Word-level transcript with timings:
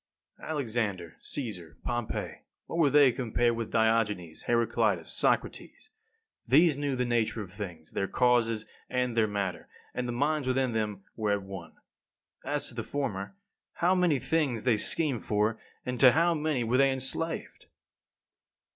3. 0.37 0.47
Alexander, 0.47 1.15
Caesar, 1.21 1.77
Pompey, 1.83 2.37
what 2.65 2.79
were 2.79 2.89
they 2.89 3.11
compared 3.11 3.55
with 3.55 3.69
Diogenes, 3.69 4.41
Heraclitus, 4.47 5.13
Socrates? 5.13 5.91
These 6.47 6.75
knew 6.75 6.95
the 6.95 7.05
nature 7.05 7.39
of 7.43 7.51
things, 7.53 7.91
their 7.91 8.07
causes 8.07 8.65
and 8.89 9.15
their 9.15 9.27
matter, 9.27 9.67
and 9.93 10.07
the 10.07 10.11
minds 10.11 10.47
within 10.47 10.71
them 10.73 11.03
were 11.15 11.33
at 11.33 11.43
one. 11.43 11.73
As 12.43 12.67
to 12.69 12.73
the 12.73 12.81
former, 12.81 13.35
how 13.73 13.93
many 13.93 14.17
things 14.17 14.63
they 14.63 14.77
schemed 14.77 15.23
for, 15.23 15.59
and 15.85 15.99
to 15.99 16.13
how 16.13 16.33
many 16.33 16.63
were 16.63 16.77
they 16.77 16.91
enslaved! 16.91 17.67